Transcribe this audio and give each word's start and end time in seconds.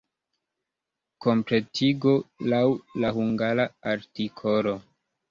Kompletigo 1.25 2.13
laŭ 2.53 2.61
la 3.03 3.11
hungara 3.19 3.67
artikolo. 3.93 4.75